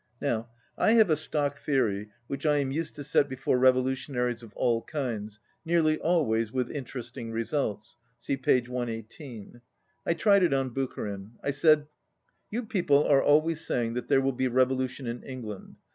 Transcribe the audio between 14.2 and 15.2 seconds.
will be revolution